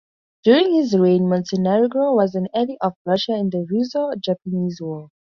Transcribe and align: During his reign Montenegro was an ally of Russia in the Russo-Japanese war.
During 0.43 0.73
his 0.73 0.97
reign 0.97 1.29
Montenegro 1.29 2.15
was 2.15 2.33
an 2.33 2.47
ally 2.55 2.73
of 2.81 2.93
Russia 3.05 3.33
in 3.33 3.51
the 3.51 3.67
Russo-Japanese 3.69 4.79
war. 4.81 5.09